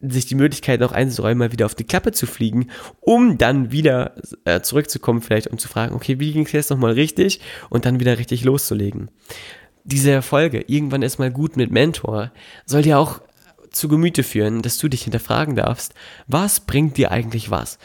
sich 0.00 0.26
die 0.26 0.36
Möglichkeit 0.36 0.80
noch 0.80 0.92
einzuräumen, 0.92 1.38
mal 1.38 1.52
wieder 1.52 1.66
auf 1.66 1.74
die 1.74 1.84
Klappe 1.84 2.12
zu 2.12 2.26
fliegen, 2.26 2.68
um 3.00 3.36
dann 3.36 3.72
wieder 3.72 4.14
äh, 4.44 4.60
zurückzukommen, 4.60 5.20
vielleicht 5.20 5.48
um 5.48 5.58
zu 5.58 5.68
fragen, 5.68 5.94
okay, 5.94 6.20
wie 6.20 6.32
ging 6.32 6.46
es 6.46 6.52
jetzt 6.52 6.70
nochmal 6.70 6.92
richtig 6.92 7.40
und 7.68 7.84
dann 7.84 7.98
wieder 7.98 8.16
richtig 8.16 8.44
loszulegen 8.44 9.10
diese 9.90 10.22
Folge, 10.22 10.64
irgendwann 10.66 11.02
ist 11.02 11.18
mal 11.18 11.30
gut 11.30 11.56
mit 11.56 11.70
Mentor, 11.70 12.30
soll 12.66 12.82
dir 12.82 12.98
auch 12.98 13.20
zu 13.70 13.88
Gemüte 13.88 14.22
führen, 14.22 14.62
dass 14.62 14.78
du 14.78 14.88
dich 14.88 15.02
hinterfragen 15.02 15.56
darfst, 15.56 15.94
was 16.26 16.60
bringt 16.60 16.96
dir 16.96 17.10
eigentlich 17.10 17.50
was? 17.50 17.78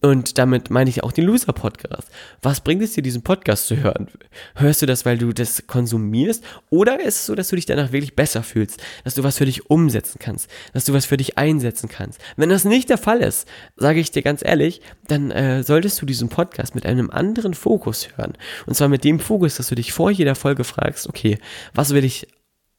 Und 0.00 0.38
damit 0.38 0.70
meine 0.70 0.90
ich 0.90 1.02
auch 1.02 1.12
den 1.12 1.24
Loser-Podcast. 1.24 2.08
Was 2.42 2.60
bringt 2.60 2.82
es 2.82 2.92
dir, 2.92 3.02
diesen 3.02 3.22
Podcast 3.22 3.66
zu 3.66 3.76
hören? 3.76 4.08
Hörst 4.54 4.82
du 4.82 4.86
das, 4.86 5.04
weil 5.04 5.18
du 5.18 5.32
das 5.32 5.66
konsumierst? 5.66 6.44
Oder 6.70 7.00
ist 7.00 7.16
es 7.16 7.26
so, 7.26 7.34
dass 7.34 7.48
du 7.48 7.56
dich 7.56 7.66
danach 7.66 7.92
wirklich 7.92 8.16
besser 8.16 8.42
fühlst? 8.42 8.82
Dass 9.04 9.14
du 9.14 9.22
was 9.22 9.38
für 9.38 9.46
dich 9.46 9.70
umsetzen 9.70 10.18
kannst? 10.18 10.50
Dass 10.72 10.84
du 10.84 10.92
was 10.92 11.06
für 11.06 11.16
dich 11.16 11.38
einsetzen 11.38 11.88
kannst? 11.88 12.20
Wenn 12.36 12.48
das 12.48 12.64
nicht 12.64 12.90
der 12.90 12.98
Fall 12.98 13.20
ist, 13.20 13.48
sage 13.76 14.00
ich 14.00 14.10
dir 14.10 14.22
ganz 14.22 14.42
ehrlich, 14.44 14.80
dann 15.08 15.30
äh, 15.30 15.62
solltest 15.62 16.00
du 16.00 16.06
diesen 16.06 16.28
Podcast 16.28 16.74
mit 16.74 16.86
einem 16.86 17.10
anderen 17.10 17.54
Fokus 17.54 18.08
hören. 18.16 18.34
Und 18.66 18.74
zwar 18.74 18.88
mit 18.88 19.04
dem 19.04 19.20
Fokus, 19.20 19.56
dass 19.56 19.68
du 19.68 19.74
dich 19.74 19.92
vor 19.92 20.10
jeder 20.10 20.34
Folge 20.34 20.64
fragst, 20.64 21.08
okay, 21.08 21.38
was 21.74 21.92
will 21.94 22.04
ich 22.04 22.28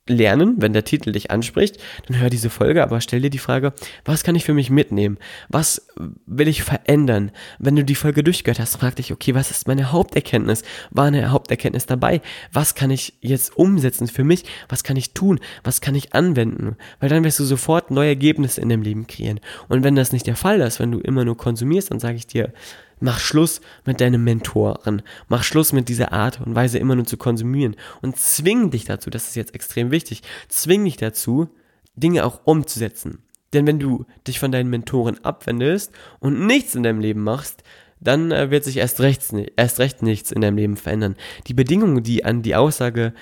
lernen, 0.09 0.55
wenn 0.57 0.73
der 0.73 0.85
Titel 0.85 1.11
dich 1.11 1.31
anspricht, 1.31 1.77
dann 2.07 2.19
hör 2.19 2.29
diese 2.29 2.49
Folge, 2.49 2.83
aber 2.83 3.01
stell 3.01 3.21
dir 3.21 3.29
die 3.29 3.37
Frage, 3.37 3.73
was 4.05 4.23
kann 4.23 4.35
ich 4.35 4.45
für 4.45 4.53
mich 4.53 4.69
mitnehmen? 4.69 5.17
Was 5.49 5.87
will 6.25 6.47
ich 6.47 6.63
verändern? 6.63 7.31
Wenn 7.59 7.75
du 7.75 7.83
die 7.83 7.95
Folge 7.95 8.23
durchgehört 8.23 8.59
hast, 8.59 8.77
frag 8.77 8.95
dich, 8.95 9.11
okay, 9.11 9.35
was 9.35 9.51
ist 9.51 9.67
meine 9.67 9.91
Haupterkenntnis? 9.91 10.63
War 10.91 11.05
eine 11.05 11.31
Haupterkenntnis 11.31 11.85
dabei? 11.85 12.21
Was 12.51 12.75
kann 12.75 12.91
ich 12.91 13.13
jetzt 13.21 13.55
umsetzen 13.57 14.07
für 14.07 14.23
mich? 14.23 14.45
Was 14.69 14.83
kann 14.83 14.97
ich 14.97 15.13
tun? 15.13 15.39
Was 15.63 15.81
kann 15.81 15.95
ich 15.95 16.13
anwenden? 16.13 16.75
Weil 16.99 17.09
dann 17.09 17.23
wirst 17.23 17.39
du 17.39 17.43
sofort 17.43 17.91
neue 17.91 18.09
Ergebnisse 18.09 18.61
in 18.61 18.69
deinem 18.69 18.83
Leben 18.83 19.07
kreieren. 19.07 19.39
Und 19.67 19.83
wenn 19.83 19.95
das 19.95 20.11
nicht 20.11 20.27
der 20.27 20.35
Fall 20.35 20.61
ist, 20.61 20.79
wenn 20.79 20.91
du 20.91 20.99
immer 20.99 21.25
nur 21.25 21.37
konsumierst, 21.37 21.91
dann 21.91 21.99
sage 21.99 22.17
ich 22.17 22.27
dir, 22.27 22.53
Mach 22.99 23.19
Schluss 23.19 23.61
mit 23.85 24.01
deinem 24.01 24.23
Mentoren. 24.23 25.03
Mach 25.27 25.43
Schluss 25.43 25.73
mit 25.73 25.89
dieser 25.89 26.11
Art 26.13 26.41
und 26.41 26.55
Weise 26.55 26.79
immer 26.79 26.95
nur 26.95 27.05
zu 27.05 27.17
konsumieren. 27.17 27.75
Und 28.01 28.17
zwing 28.17 28.71
dich 28.71 28.85
dazu, 28.85 29.09
das 29.09 29.27
ist 29.27 29.35
jetzt 29.35 29.53
extrem 29.53 29.91
wichtig, 29.91 30.23
zwing 30.49 30.83
dich 30.83 30.97
dazu, 30.97 31.49
Dinge 31.95 32.25
auch 32.25 32.41
umzusetzen. 32.45 33.19
Denn 33.53 33.65
wenn 33.67 33.79
du 33.79 34.05
dich 34.27 34.39
von 34.39 34.51
deinen 34.51 34.69
Mentoren 34.69 35.23
abwendest 35.23 35.91
und 36.19 36.45
nichts 36.45 36.75
in 36.75 36.83
deinem 36.83 36.99
Leben 36.99 37.23
machst, 37.23 37.63
dann 37.99 38.31
äh, 38.31 38.51
wird 38.51 38.63
sich 38.63 38.77
erst 38.77 38.99
recht, 38.99 39.23
erst 39.55 39.79
recht 39.79 40.03
nichts 40.03 40.31
in 40.31 40.41
deinem 40.41 40.57
Leben 40.57 40.77
verändern. 40.77 41.15
Die 41.47 41.53
Bedingung, 41.53 42.03
die 42.03 42.25
an 42.25 42.41
die 42.41 42.55
Aussage 42.55 43.13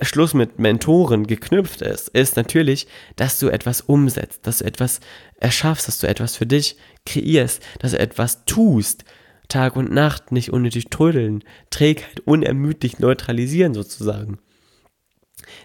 Schluss 0.00 0.34
mit 0.34 0.58
Mentoren 0.58 1.26
geknüpft 1.26 1.80
ist, 1.80 2.08
ist 2.08 2.36
natürlich, 2.36 2.88
dass 3.16 3.38
du 3.38 3.48
etwas 3.48 3.80
umsetzt, 3.80 4.46
dass 4.46 4.58
du 4.58 4.64
etwas 4.64 5.00
erschaffst, 5.38 5.86
dass 5.86 5.98
du 5.98 6.08
etwas 6.08 6.36
für 6.36 6.46
dich 6.46 6.76
kreierst, 7.06 7.62
dass 7.78 7.92
du 7.92 7.98
etwas 7.98 8.44
tust. 8.44 9.04
Tag 9.48 9.76
und 9.76 9.92
Nacht 9.92 10.32
nicht 10.32 10.50
unnötig 10.50 10.86
trödeln, 10.86 11.44
Trägheit 11.70 12.20
unermüdlich 12.24 12.98
neutralisieren 12.98 13.74
sozusagen. 13.74 14.38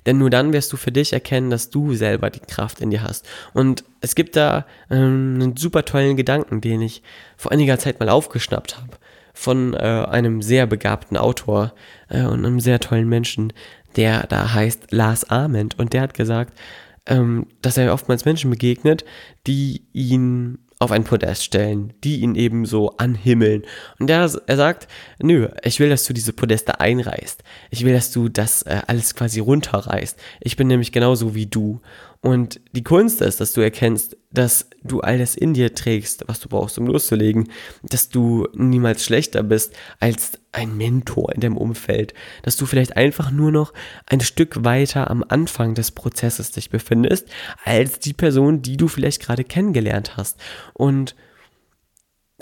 Denn 0.05 0.17
nur 0.17 0.29
dann 0.29 0.53
wirst 0.53 0.71
du 0.73 0.77
für 0.77 0.91
dich 0.91 1.13
erkennen, 1.13 1.49
dass 1.49 1.69
du 1.69 1.93
selber 1.93 2.29
die 2.29 2.39
Kraft 2.39 2.81
in 2.81 2.89
dir 2.89 3.03
hast. 3.03 3.27
Und 3.53 3.83
es 4.01 4.15
gibt 4.15 4.35
da 4.35 4.65
ähm, 4.89 5.39
einen 5.41 5.57
super 5.57 5.85
tollen 5.85 6.17
Gedanken, 6.17 6.61
den 6.61 6.81
ich 6.81 7.01
vor 7.37 7.51
einiger 7.51 7.79
Zeit 7.79 7.99
mal 7.99 8.09
aufgeschnappt 8.09 8.77
habe. 8.77 8.97
Von 9.33 9.73
äh, 9.73 9.77
einem 9.77 10.41
sehr 10.41 10.65
begabten 10.65 11.15
Autor 11.15 11.73
äh, 12.09 12.23
und 12.23 12.45
einem 12.45 12.59
sehr 12.59 12.79
tollen 12.79 13.07
Menschen, 13.07 13.53
der 13.95 14.27
da 14.27 14.53
heißt 14.53 14.91
Lars 14.91 15.29
Ament 15.29 15.77
und 15.79 15.93
der 15.93 16.01
hat 16.01 16.13
gesagt, 16.13 16.57
ähm, 17.05 17.47
dass 17.61 17.77
er 17.77 17.93
oftmals 17.93 18.25
Menschen 18.25 18.49
begegnet, 18.49 19.03
die 19.47 19.83
ihn 19.93 20.59
auf 20.81 20.91
ein 20.91 21.03
Podest 21.03 21.43
stellen, 21.43 21.93
die 22.05 22.21
ihn 22.21 22.35
eben 22.35 22.65
so 22.65 22.95
anhimmeln. 22.95 23.63
Und 23.99 24.09
er, 24.09 24.31
er 24.47 24.55
sagt, 24.55 24.87
nö, 25.21 25.49
ich 25.63 25.79
will, 25.81 25.89
dass 25.89 26.05
du 26.05 26.13
diese 26.13 26.31
Podeste 26.31 26.79
einreißt. 26.79 27.43
Ich 27.69 27.83
will, 27.83 27.93
dass 27.93 28.11
du 28.11 28.29
das 28.29 28.61
äh, 28.61 28.81
alles 28.87 29.13
quasi 29.13 29.41
runterreißt. 29.41 30.17
Ich 30.39 30.55
bin 30.55 30.67
nämlich 30.67 30.93
genauso 30.93 31.35
wie 31.35 31.47
du. 31.47 31.81
Und 32.21 32.59
die 32.73 32.83
Kunst 32.83 33.21
ist, 33.21 33.39
dass 33.39 33.53
du 33.53 33.61
erkennst, 33.61 34.17
dass 34.29 34.69
du 34.83 34.99
all 34.99 35.17
das 35.17 35.35
in 35.35 35.53
dir 35.53 35.73
trägst, 35.73 36.25
was 36.27 36.41
du 36.41 36.49
brauchst, 36.49 36.77
um 36.77 36.85
loszulegen, 36.85 37.49
dass 37.81 38.09
du 38.09 38.45
niemals 38.53 39.05
schlechter 39.05 39.41
bist 39.41 39.73
als 40.01 40.33
ein 40.51 40.75
Mentor 40.75 41.31
in 41.33 41.39
deinem 41.39 41.55
Umfeld, 41.55 42.13
dass 42.43 42.57
du 42.57 42.65
vielleicht 42.65 42.97
einfach 42.97 43.31
nur 43.31 43.51
noch 43.51 43.73
ein 44.05 44.19
Stück 44.19 44.65
weiter 44.65 45.09
am 45.09 45.23
Anfang 45.27 45.75
des 45.75 45.91
Prozesses 45.91 46.51
dich 46.51 46.69
befindest, 46.69 47.29
als 47.63 47.99
die 47.99 48.13
Person, 48.13 48.61
die 48.61 48.75
du 48.75 48.89
vielleicht 48.89 49.21
gerade 49.21 49.45
kennengelernt 49.45 50.17
hast. 50.17 50.41
Und 50.73 51.15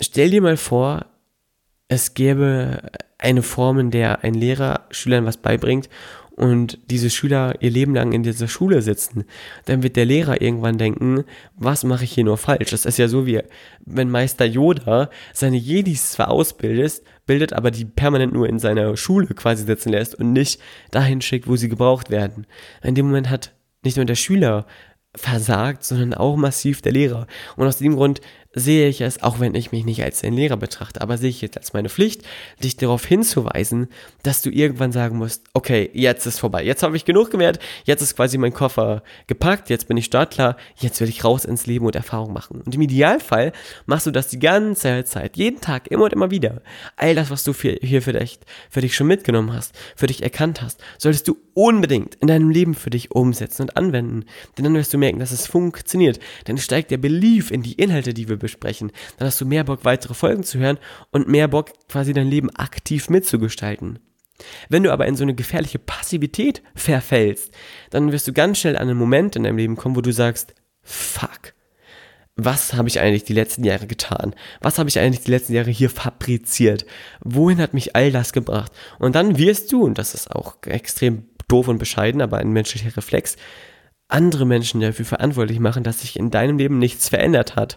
stell 0.00 0.30
dir 0.30 0.42
mal 0.42 0.56
vor, 0.56 1.06
es 1.86 2.14
gäbe 2.14 2.90
eine 3.16 3.42
Form, 3.42 3.78
in 3.78 3.90
der 3.92 4.24
ein 4.24 4.34
Lehrer 4.34 4.86
Schülern 4.90 5.24
was 5.24 5.36
beibringt 5.36 5.88
und 6.38 6.78
diese 6.88 7.10
Schüler 7.10 7.56
ihr 7.60 7.70
Leben 7.70 7.94
lang 7.94 8.12
in 8.12 8.22
dieser 8.22 8.46
Schule 8.46 8.80
sitzen, 8.80 9.24
dann 9.64 9.82
wird 9.82 9.96
der 9.96 10.04
Lehrer 10.04 10.40
irgendwann 10.40 10.78
denken, 10.78 11.24
was 11.56 11.82
mache 11.82 12.04
ich 12.04 12.12
hier 12.12 12.22
nur 12.22 12.38
falsch? 12.38 12.70
Das 12.70 12.84
ist 12.86 12.96
ja 12.96 13.08
so 13.08 13.26
wie, 13.26 13.40
wenn 13.84 14.08
Meister 14.08 14.44
Yoda 14.44 15.10
seine 15.32 15.56
Jedis 15.56 16.12
zwar 16.12 16.30
ausbildet, 16.30 17.02
bildet, 17.26 17.52
aber 17.52 17.72
die 17.72 17.84
permanent 17.84 18.32
nur 18.32 18.48
in 18.48 18.60
seiner 18.60 18.96
Schule 18.96 19.26
quasi 19.34 19.64
sitzen 19.64 19.90
lässt 19.90 20.14
und 20.14 20.32
nicht 20.32 20.60
dahin 20.92 21.20
schickt, 21.20 21.48
wo 21.48 21.56
sie 21.56 21.68
gebraucht 21.68 22.08
werden. 22.08 22.46
In 22.82 22.94
dem 22.94 23.06
Moment 23.06 23.30
hat 23.30 23.52
nicht 23.82 23.96
nur 23.96 24.06
der 24.06 24.14
Schüler 24.14 24.64
versagt, 25.16 25.82
sondern 25.82 26.14
auch 26.14 26.36
massiv 26.36 26.82
der 26.82 26.92
Lehrer. 26.92 27.26
Und 27.56 27.66
aus 27.66 27.78
dem 27.78 27.96
Grund 27.96 28.20
sehe 28.54 28.88
ich 28.88 29.00
es, 29.00 29.22
auch 29.22 29.40
wenn 29.40 29.54
ich 29.54 29.72
mich 29.72 29.84
nicht 29.84 30.02
als 30.02 30.24
ein 30.24 30.32
Lehrer 30.32 30.56
betrachte, 30.56 31.00
aber 31.00 31.18
sehe 31.18 31.28
ich 31.28 31.42
jetzt 31.42 31.58
als 31.58 31.74
meine 31.74 31.88
Pflicht, 31.88 32.22
dich 32.62 32.76
darauf 32.76 33.04
hinzuweisen, 33.04 33.88
dass 34.22 34.40
du 34.40 34.50
irgendwann 34.50 34.90
sagen 34.90 35.18
musst, 35.18 35.44
okay, 35.52 35.90
jetzt 35.92 36.26
ist 36.26 36.38
vorbei, 36.38 36.64
jetzt 36.64 36.82
habe 36.82 36.96
ich 36.96 37.04
genug 37.04 37.30
gewährt, 37.30 37.58
jetzt 37.84 38.00
ist 38.00 38.16
quasi 38.16 38.38
mein 38.38 38.54
Koffer 38.54 39.02
gepackt, 39.26 39.68
jetzt 39.68 39.86
bin 39.86 39.96
ich 39.96 40.06
startklar, 40.06 40.56
jetzt 40.76 41.00
will 41.00 41.08
ich 41.08 41.24
raus 41.24 41.44
ins 41.44 41.66
Leben 41.66 41.84
und 41.84 41.94
Erfahrung 41.94 42.32
machen. 42.32 42.62
Und 42.62 42.74
im 42.74 42.80
Idealfall 42.80 43.52
machst 43.86 44.06
du 44.06 44.10
das 44.10 44.28
die 44.28 44.38
ganze 44.38 45.04
Zeit, 45.04 45.36
jeden 45.36 45.60
Tag, 45.60 45.88
immer 45.88 46.04
und 46.04 46.12
immer 46.14 46.30
wieder. 46.30 46.62
All 46.96 47.14
das, 47.14 47.30
was 47.30 47.44
du 47.44 47.52
hier 47.52 48.02
vielleicht 48.02 48.44
für 48.70 48.80
dich 48.80 48.94
schon 48.94 49.08
mitgenommen 49.08 49.52
hast, 49.52 49.74
für 49.94 50.06
dich 50.06 50.22
erkannt 50.22 50.62
hast, 50.62 50.80
solltest 50.96 51.28
du 51.28 51.36
unbedingt 51.54 52.14
in 52.16 52.28
deinem 52.28 52.50
Leben 52.50 52.74
für 52.74 52.90
dich 52.90 53.10
umsetzen 53.10 53.62
und 53.62 53.76
anwenden. 53.76 54.24
Denn 54.56 54.64
dann 54.64 54.74
wirst 54.74 54.94
du 54.94 54.98
merken, 54.98 55.18
dass 55.18 55.32
es 55.32 55.46
funktioniert. 55.46 56.18
Dann 56.44 56.56
steigt 56.56 56.90
der 56.90 56.98
Belief 56.98 57.50
in 57.50 57.62
die 57.62 57.74
Inhalte, 57.74 58.14
die 58.14 58.28
wir 58.28 58.37
besprechen. 58.38 58.92
Dann 59.16 59.28
hast 59.28 59.40
du 59.40 59.46
mehr 59.46 59.64
Bock, 59.64 59.84
weitere 59.84 60.14
Folgen 60.14 60.42
zu 60.42 60.58
hören 60.58 60.78
und 61.10 61.28
mehr 61.28 61.48
Bock, 61.48 61.72
quasi 61.88 62.12
dein 62.12 62.28
Leben 62.28 62.50
aktiv 62.50 63.08
mitzugestalten. 63.10 63.98
Wenn 64.68 64.84
du 64.84 64.92
aber 64.92 65.06
in 65.06 65.16
so 65.16 65.24
eine 65.24 65.34
gefährliche 65.34 65.78
Passivität 65.78 66.62
verfällst, 66.74 67.52
dann 67.90 68.12
wirst 68.12 68.28
du 68.28 68.32
ganz 68.32 68.58
schnell 68.58 68.76
an 68.76 68.88
einen 68.88 68.98
Moment 68.98 69.36
in 69.36 69.42
deinem 69.42 69.58
Leben 69.58 69.76
kommen, 69.76 69.96
wo 69.96 70.00
du 70.00 70.12
sagst, 70.12 70.54
fuck, 70.82 71.54
was 72.36 72.74
habe 72.74 72.88
ich 72.88 73.00
eigentlich 73.00 73.24
die 73.24 73.32
letzten 73.32 73.64
Jahre 73.64 73.88
getan? 73.88 74.32
Was 74.60 74.78
habe 74.78 74.88
ich 74.88 75.00
eigentlich 75.00 75.24
die 75.24 75.32
letzten 75.32 75.54
Jahre 75.54 75.70
hier 75.70 75.90
fabriziert? 75.90 76.86
Wohin 77.20 77.60
hat 77.60 77.74
mich 77.74 77.96
all 77.96 78.12
das 78.12 78.32
gebracht? 78.32 78.70
Und 79.00 79.16
dann 79.16 79.38
wirst 79.38 79.72
du, 79.72 79.82
und 79.82 79.98
das 79.98 80.14
ist 80.14 80.30
auch 80.30 80.56
extrem 80.64 81.24
doof 81.48 81.66
und 81.66 81.78
bescheiden, 81.78 82.20
aber 82.20 82.38
ein 82.38 82.52
menschlicher 82.52 82.96
Reflex, 82.96 83.36
andere 84.06 84.46
Menschen 84.46 84.80
dafür 84.80 85.04
verantwortlich 85.04 85.58
machen, 85.58 85.82
dass 85.82 86.00
sich 86.00 86.16
in 86.16 86.30
deinem 86.30 86.58
Leben 86.58 86.78
nichts 86.78 87.08
verändert 87.08 87.56
hat. 87.56 87.76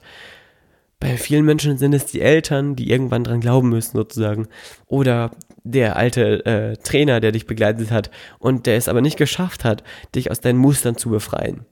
Bei 1.01 1.17
vielen 1.17 1.45
Menschen 1.45 1.79
sind 1.79 1.93
es 1.93 2.05
die 2.05 2.21
Eltern, 2.21 2.75
die 2.75 2.91
irgendwann 2.91 3.23
dran 3.23 3.41
glauben 3.41 3.69
müssen, 3.69 3.97
sozusagen. 3.97 4.47
Oder 4.85 5.31
der 5.63 5.95
alte 5.95 6.45
äh, 6.45 6.77
Trainer, 6.77 7.19
der 7.19 7.31
dich 7.31 7.47
begleitet 7.47 7.89
hat 7.89 8.11
und 8.37 8.67
der 8.67 8.77
es 8.77 8.87
aber 8.87 9.01
nicht 9.01 9.17
geschafft 9.17 9.65
hat, 9.65 9.83
dich 10.13 10.29
aus 10.29 10.41
deinen 10.41 10.59
Mustern 10.59 10.95
zu 10.95 11.09
befreien. 11.09 11.65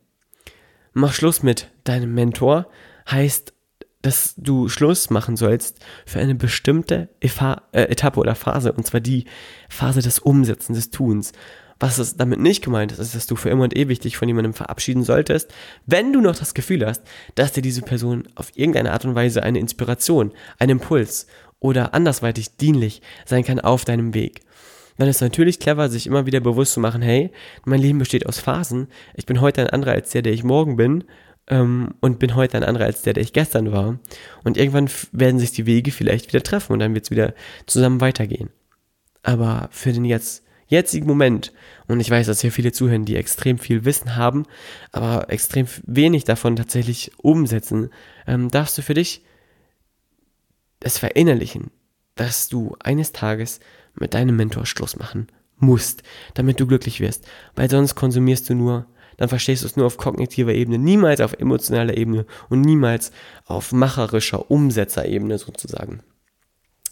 Mach 0.93 1.13
Schluss 1.13 1.43
mit 1.43 1.69
deinem 1.83 2.15
Mentor 2.15 2.67
heißt, 3.09 3.53
dass 4.01 4.33
du 4.36 4.67
Schluss 4.67 5.12
machen 5.12 5.38
sollst 5.38 5.77
für 6.07 6.19
eine 6.19 6.33
bestimmte 6.33 7.09
Efa 7.19 7.62
äh, 7.71 7.83
Etappe 7.83 8.19
oder 8.19 8.33
Phase, 8.33 8.74
und 8.74 8.88
zwar 8.88 9.00
die 9.00 9.25
Phase 9.69 10.01
des 10.01 10.17
Umsetzens, 10.17 10.75
des 10.75 10.89
Tuns. 10.89 11.33
Was 11.79 11.98
es 11.98 12.17
damit 12.17 12.39
nicht 12.39 12.63
gemeint 12.63 12.91
ist, 12.91 13.00
ist, 13.00 13.15
dass 13.15 13.27
du 13.27 13.36
für 13.36 13.50
immer 13.50 13.63
und 13.63 13.75
ewig 13.75 14.00
dich 14.00 14.17
von 14.17 14.27
jemandem 14.27 14.53
verabschieden 14.53 15.03
solltest, 15.03 15.53
wenn 15.86 16.12
du 16.12 16.19
noch 16.19 16.36
das 16.36 16.53
Gefühl 16.53 16.86
hast, 16.86 17.03
dass 17.36 17.53
dir 17.53 17.62
diese 17.62 17.81
Person 17.81 18.27
auf 18.36 18.51
irgendeine 18.55 18.91
Art 18.91 19.05
und 19.05 19.15
Weise 19.15 19.43
eine 19.43 19.59
Inspiration, 19.59 20.33
ein 20.57 20.69
Impuls 20.69 21.27
oder 21.59 21.93
andersweitig 21.93 22.57
dienlich 22.57 23.01
sein 23.25 23.45
kann 23.45 23.59
auf 23.59 23.86
deinem 23.86 24.13
Weg. 24.13 24.41
Dann 24.98 25.07
ist 25.07 25.17
es 25.17 25.21
natürlich 25.21 25.59
clever, 25.59 25.88
sich 25.88 26.07
immer 26.07 26.25
wieder 26.25 26.41
bewusst 26.41 26.74
zu 26.74 26.81
machen, 26.81 27.01
hey, 27.01 27.31
mein 27.63 27.79
Leben 27.79 28.00
besteht 28.00 28.25
aus 28.25 28.39
Phasen. 28.39 28.88
Ich 29.13 29.25
bin 29.25 29.39
heute 29.39 29.62
ein 29.62 29.69
anderer 29.69 29.93
als 29.93 30.09
der, 30.09 30.21
der 30.21 30.33
ich 30.33 30.43
morgen 30.43 30.75
bin 30.75 31.05
ähm, 31.48 31.95
und 32.01 32.19
bin 32.19 32.36
heute 32.36 32.57
ein 32.57 32.65
anderer 32.65 32.86
als 32.86 33.03
der, 33.03 33.13
der 33.13 33.24
ich 33.24 33.31
gestern 33.31 33.71
war. 33.71 33.98
Und 34.43 34.57
irgendwann 34.57 34.89
werden 35.13 35.39
sich 35.39 35.53
die 35.53 35.65
Wege 35.65 35.91
vielleicht 35.91 36.27
wieder 36.27 36.43
treffen 36.43 36.74
und 36.74 36.79
dann 36.79 36.93
wird 36.93 37.05
es 37.05 37.12
wieder 37.12 37.33
zusammen 37.65 38.01
weitergehen. 38.01 38.50
Aber 39.24 39.69
für 39.71 39.93
den 39.93 40.03
jetzt 40.03 40.43
jetzigen 40.70 41.08
Moment, 41.08 41.52
und 41.88 42.00
ich 42.00 42.10
weiß, 42.10 42.28
dass 42.28 42.42
hier 42.42 42.52
viele 42.52 42.72
zuhören, 42.72 43.06
die 43.06 43.16
extrem 43.16 43.58
viel 43.58 43.84
Wissen 43.86 44.16
haben, 44.16 44.46
aber 44.92 45.30
extrem 45.30 45.68
wenig 45.86 46.24
davon 46.24 46.56
tatsächlich 46.56 47.12
umsetzen, 47.18 47.90
ähm, 48.28 48.50
darfst 48.50 48.78
du 48.78 48.82
für 48.82 48.94
dich 48.94 49.24
das 50.80 50.98
verinnerlichen, 50.98 51.72
dass 52.16 52.48
du 52.48 52.76
eines 52.80 53.12
Tages 53.12 53.60
mit 53.96 54.14
deinem 54.14 54.36
Mentor 54.36 54.66
Schluss 54.66 54.96
machen 54.96 55.28
musst, 55.58 56.04
damit 56.36 56.60
du 56.60 56.68
glücklich 56.68 57.02
wirst, 57.02 57.28
weil 57.56 57.70
sonst 57.70 57.96
konsumierst 57.96 58.50
du 58.50 58.54
nur 58.56 58.86
dann 59.20 59.28
verstehst 59.28 59.64
du 59.64 59.68
es 59.68 59.76
nur 59.76 59.86
auf 59.86 59.98
kognitiver 59.98 60.54
Ebene, 60.54 60.78
niemals 60.78 61.20
auf 61.20 61.34
emotionaler 61.34 61.98
Ebene 61.98 62.26
und 62.48 62.62
niemals 62.62 63.12
auf 63.46 63.74
macherischer 63.74 64.50
Umsetzerebene 64.50 65.38
sozusagen. 65.38 66.00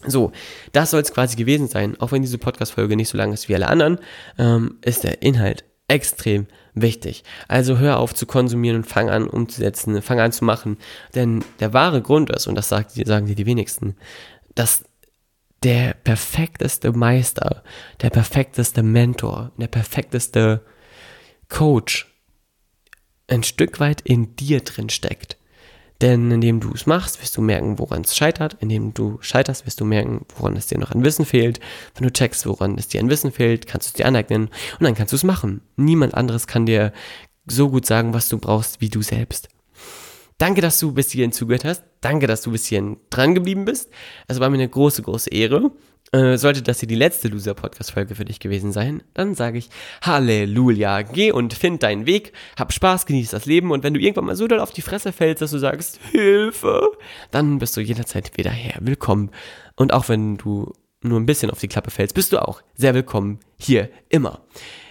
So, 0.06 0.32
das 0.72 0.90
soll 0.90 1.00
es 1.00 1.12
quasi 1.12 1.36
gewesen 1.36 1.68
sein. 1.68 2.00
Auch 2.00 2.12
wenn 2.12 2.22
diese 2.22 2.38
Podcast-Folge 2.38 2.96
nicht 2.96 3.08
so 3.08 3.18
lang 3.18 3.32
ist 3.32 3.48
wie 3.48 3.54
alle 3.54 3.68
anderen, 3.68 3.98
ähm, 4.38 4.78
ist 4.82 5.04
der 5.04 5.22
Inhalt 5.22 5.64
extrem 5.88 6.46
wichtig. 6.74 7.24
Also 7.48 7.78
hör 7.78 7.98
auf 7.98 8.14
zu 8.14 8.26
konsumieren 8.26 8.76
und 8.76 8.86
fang 8.86 9.10
an 9.10 9.26
umzusetzen, 9.26 10.00
fang 10.02 10.20
an 10.20 10.32
zu 10.32 10.44
machen. 10.44 10.76
Denn 11.14 11.44
der 11.60 11.72
wahre 11.72 12.02
Grund 12.02 12.30
ist, 12.30 12.46
und 12.46 12.54
das 12.54 12.68
sagen 12.68 13.26
dir 13.26 13.34
die 13.34 13.46
wenigsten, 13.46 13.96
dass 14.54 14.84
der 15.62 15.94
perfekteste 15.94 16.92
Meister, 16.92 17.64
der 18.00 18.10
perfekteste 18.10 18.82
Mentor, 18.82 19.50
der 19.56 19.66
perfekteste 19.66 20.64
Coach 21.48 22.06
ein 23.26 23.42
Stück 23.42 23.80
weit 23.80 24.00
in 24.02 24.36
dir 24.36 24.60
drin 24.60 24.90
steckt. 24.90 25.37
Denn 26.00 26.30
indem 26.30 26.60
du 26.60 26.72
es 26.72 26.86
machst, 26.86 27.20
wirst 27.20 27.36
du 27.36 27.42
merken, 27.42 27.78
woran 27.78 28.02
es 28.02 28.16
scheitert. 28.16 28.56
Indem 28.60 28.94
du 28.94 29.18
scheiterst, 29.20 29.66
wirst 29.66 29.80
du 29.80 29.84
merken, 29.84 30.24
woran 30.36 30.56
es 30.56 30.68
dir 30.68 30.78
noch 30.78 30.92
an 30.92 31.04
Wissen 31.04 31.24
fehlt. 31.24 31.58
Wenn 31.94 32.06
du 32.06 32.12
checkst, 32.12 32.46
woran 32.46 32.78
es 32.78 32.88
dir 32.88 33.00
an 33.00 33.10
Wissen 33.10 33.32
fehlt, 33.32 33.66
kannst 33.66 33.88
du 33.88 33.90
es 33.90 33.94
dir 33.94 34.06
aneignen 34.06 34.44
und 34.78 34.84
dann 34.84 34.94
kannst 34.94 35.12
du 35.12 35.16
es 35.16 35.24
machen. 35.24 35.60
Niemand 35.76 36.14
anderes 36.14 36.46
kann 36.46 36.66
dir 36.66 36.92
so 37.46 37.68
gut 37.68 37.86
sagen, 37.86 38.14
was 38.14 38.28
du 38.28 38.38
brauchst, 38.38 38.80
wie 38.80 38.90
du 38.90 39.02
selbst. 39.02 39.48
Danke, 40.38 40.60
dass 40.60 40.78
du 40.78 40.92
bis 40.92 41.10
hierhin 41.10 41.32
zugehört 41.32 41.64
hast. 41.64 41.82
Danke, 42.00 42.28
dass 42.28 42.42
du 42.42 42.52
bis 42.52 42.66
hierhin 42.66 42.98
dran 43.10 43.34
geblieben 43.34 43.64
bist. 43.64 43.90
Es 44.28 44.38
war 44.38 44.50
mir 44.50 44.58
eine 44.58 44.68
große, 44.68 45.02
große 45.02 45.30
Ehre. 45.30 45.72
Äh, 46.12 46.38
sollte 46.38 46.62
das 46.62 46.80
hier 46.80 46.88
die 46.88 46.94
letzte 46.94 47.28
Loser-Podcast-Folge 47.28 48.14
für 48.14 48.24
dich 48.24 48.40
gewesen 48.40 48.72
sein, 48.72 49.02
dann 49.12 49.34
sage 49.34 49.58
ich 49.58 49.68
Halleluja. 50.02 51.02
Geh 51.02 51.32
und 51.32 51.52
find 51.52 51.82
deinen 51.82 52.06
Weg, 52.06 52.32
hab 52.58 52.72
Spaß, 52.72 53.04
genieß 53.04 53.30
das 53.30 53.44
Leben 53.44 53.70
und 53.70 53.82
wenn 53.84 53.92
du 53.92 54.00
irgendwann 54.00 54.24
mal 54.24 54.36
so 54.36 54.46
doll 54.46 54.60
auf 54.60 54.70
die 54.70 54.82
Fresse 54.82 55.12
fällst, 55.12 55.42
dass 55.42 55.50
du 55.50 55.58
sagst 55.58 56.00
Hilfe, 56.10 56.92
dann 57.30 57.58
bist 57.58 57.76
du 57.76 57.82
jederzeit 57.82 58.36
wieder 58.38 58.50
her. 58.50 58.76
Willkommen. 58.80 59.30
Und 59.76 59.92
auch 59.92 60.08
wenn 60.08 60.38
du 60.38 60.72
nur 61.02 61.20
ein 61.20 61.26
bisschen 61.26 61.50
auf 61.50 61.60
die 61.60 61.68
Klappe 61.68 61.90
fällst, 61.90 62.14
bist 62.14 62.32
du 62.32 62.40
auch 62.40 62.62
sehr 62.74 62.94
willkommen 62.94 63.40
hier 63.58 63.90
immer. 64.08 64.40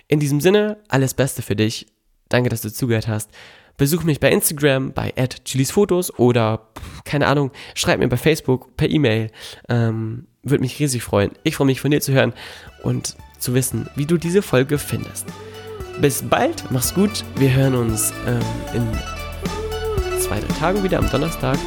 In 0.07 0.19
diesem 0.19 0.39
Sinne, 0.39 0.77
alles 0.87 1.13
Beste 1.15 1.41
für 1.41 1.55
dich. 1.55 1.87
Danke, 2.29 2.49
dass 2.49 2.61
du 2.61 2.71
zugehört 2.71 3.07
hast. 3.07 3.31
Besuch 3.77 4.03
mich 4.03 4.19
bei 4.19 4.31
Instagram, 4.31 4.93
bei 4.93 5.13
@chilisfotos 5.45 6.17
oder 6.17 6.69
keine 7.05 7.27
Ahnung, 7.27 7.51
schreib 7.75 7.99
mir 7.99 8.07
bei 8.07 8.17
Facebook, 8.17 8.75
per 8.75 8.89
E-Mail. 8.89 9.29
Ähm, 9.69 10.27
Würde 10.49 10.61
mich 10.61 10.79
riesig 10.79 11.03
freuen. 11.03 11.31
Ich 11.43 11.55
freue 11.55 11.67
mich 11.67 11.81
von 11.81 11.91
dir 11.91 12.01
zu 12.01 12.13
hören 12.13 12.33
und 12.83 13.15
zu 13.39 13.53
wissen, 13.53 13.89
wie 13.95 14.05
du 14.05 14.17
diese 14.17 14.41
Folge 14.41 14.77
findest. 14.77 15.25
Bis 16.01 16.21
bald, 16.21 16.63
mach's 16.69 16.93
gut. 16.93 17.23
Wir 17.35 17.53
hören 17.53 17.75
uns 17.75 18.13
ähm, 18.27 18.39
in 18.73 20.19
zwei, 20.19 20.39
drei 20.39 20.53
Tagen 20.59 20.83
wieder 20.83 20.99
am 20.99 21.09
Donnerstag 21.09 21.57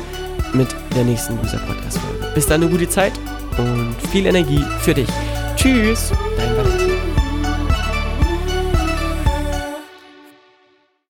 mit 0.52 0.68
der 0.94 1.04
nächsten 1.04 1.36
Loser 1.36 1.58
Podcast 1.58 1.98
Folge. 1.98 2.32
Bis 2.34 2.46
dann 2.46 2.62
eine 2.62 2.70
gute 2.70 2.88
Zeit 2.88 3.12
und 3.58 3.94
viel 4.10 4.26
Energie 4.26 4.64
für 4.80 4.94
dich. 4.94 5.08
Tschüss, 5.56 6.12
dein 6.36 6.56
Valentin. 6.56 6.69